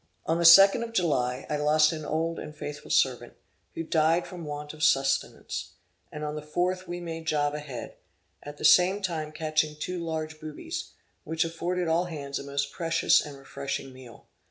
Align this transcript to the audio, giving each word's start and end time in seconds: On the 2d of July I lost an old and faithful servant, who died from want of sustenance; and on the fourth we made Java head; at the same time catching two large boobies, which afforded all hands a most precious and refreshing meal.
On 0.25 0.39
the 0.39 0.45
2d 0.45 0.83
of 0.83 0.93
July 0.93 1.45
I 1.47 1.57
lost 1.57 1.91
an 1.91 2.05
old 2.05 2.39
and 2.39 2.55
faithful 2.55 2.89
servant, 2.89 3.33
who 3.75 3.83
died 3.83 4.25
from 4.25 4.45
want 4.45 4.73
of 4.73 4.83
sustenance; 4.83 5.73
and 6.11 6.23
on 6.23 6.33
the 6.33 6.41
fourth 6.41 6.87
we 6.87 6.99
made 6.99 7.27
Java 7.27 7.59
head; 7.59 7.97
at 8.41 8.57
the 8.57 8.65
same 8.65 9.03
time 9.03 9.31
catching 9.31 9.75
two 9.75 9.99
large 10.03 10.39
boobies, 10.39 10.93
which 11.23 11.45
afforded 11.45 11.87
all 11.87 12.05
hands 12.05 12.39
a 12.39 12.43
most 12.43 12.71
precious 12.71 13.23
and 13.23 13.37
refreshing 13.37 13.93
meal. 13.93 14.25